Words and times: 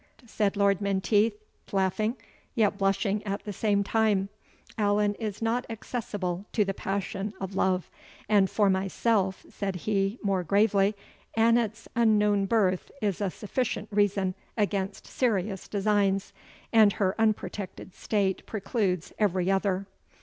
said 0.25 0.57
Lord 0.57 0.81
Menteith, 0.81 1.35
laughing, 1.71 2.17
yet 2.55 2.75
blushing 2.75 3.21
at 3.23 3.43
the 3.43 3.53
same 3.53 3.83
time; 3.83 4.29
"Allan 4.75 5.13
is 5.19 5.43
not 5.43 5.63
accessible 5.69 6.47
to 6.53 6.65
the 6.65 6.73
passion 6.73 7.35
of 7.39 7.53
love; 7.53 7.87
and 8.27 8.49
for 8.49 8.67
myself," 8.67 9.45
said 9.51 9.75
he, 9.75 10.17
more 10.23 10.43
gravely; 10.43 10.95
"Annot's 11.37 11.87
unknown 11.95 12.47
birth 12.47 12.89
is 12.99 13.21
a 13.21 13.29
sufficient 13.29 13.89
reason 13.91 14.33
against 14.57 15.05
serious 15.05 15.67
designs, 15.67 16.33
and 16.73 16.93
her 16.93 17.13
unprotected 17.21 17.93
state 17.93 18.43
precludes 18.47 19.13
every 19.19 19.51
other." 19.51 19.85